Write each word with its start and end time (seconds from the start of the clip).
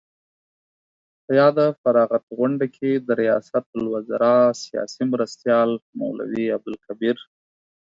په 1.25 1.31
یاده 1.39 1.67
فراغت 1.81 2.23
غونډه 2.37 2.65
کې 2.75 2.91
د 3.07 3.09
ریاست 3.21 3.55
الوزراء 3.77 4.45
سیاسي 4.63 5.03
مرستیال 5.13 5.69
مولوي 5.99 6.45
عبدالکبیر 6.57 7.17